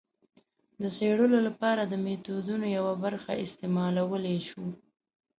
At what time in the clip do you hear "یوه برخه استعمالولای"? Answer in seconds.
2.77-4.37